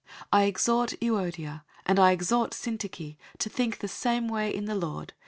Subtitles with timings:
[0.33, 4.73] 004:002 I exhort Euodia, and I exhort Syntyche, to think the same way in the
[4.73, 5.13] Lord.